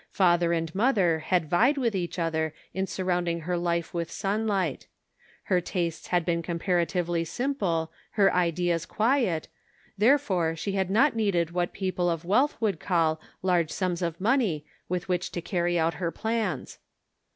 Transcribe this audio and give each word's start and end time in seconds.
Father 0.09 0.51
and 0.51 0.73
mother 0.73 1.19
had 1.19 1.47
vied 1.47 1.77
with 1.77 1.95
each 1.95 2.17
other 2.17 2.55
in 2.73 2.87
sur 2.87 3.03
rounding 3.03 3.41
her 3.41 3.55
life 3.55 3.93
with 3.93 4.09
sunlight. 4.09 4.87
Her 5.43 5.61
tastes 5.61 6.07
had 6.07 6.25
been 6.25 6.41
comparatively 6.41 7.23
simple, 7.23 7.91
her 8.13 8.33
ideas 8.33 8.87
quiet; 8.87 9.47
therefore 9.99 10.55
she 10.55 10.71
had 10.71 10.89
not 10.89 11.15
needed 11.15 11.51
what 11.51 11.71
people 11.71 12.09
of 12.09 12.21
Cake 12.23 12.23
and 12.23 12.27
Benevolence. 12.31 12.51
53 12.53 12.59
wealth 12.61 12.61
would 12.63 12.79
call 12.79 13.21
large 13.43 13.69
sums 13.69 14.01
of 14.01 14.19
money 14.19 14.65
with 14.89 15.07
which 15.07 15.29
to 15.33 15.39
carry 15.39 15.77
out 15.77 15.93
her 15.93 16.09
plans. 16.09 16.79